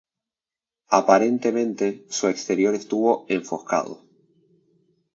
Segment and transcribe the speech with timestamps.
[0.89, 4.01] Aparentemente, su exterior estuvo enfoscado.